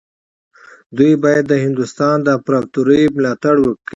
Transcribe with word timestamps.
دوی 0.97 1.13
باید 1.23 1.43
د 1.47 1.53
هندوستان 1.65 2.15
د 2.21 2.27
امپراطورۍ 2.37 3.01
ملاتړ 3.17 3.55
وکړي. 3.61 3.87